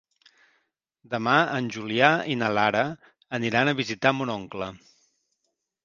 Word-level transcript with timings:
Demà 1.11 1.35
en 1.59 1.67
Julià 1.77 2.09
i 2.33 2.39
na 2.41 2.51
Lara 2.61 2.83
aniran 3.41 3.71
a 3.75 3.79
visitar 3.85 4.17
mon 4.21 4.37
oncle. 4.41 4.75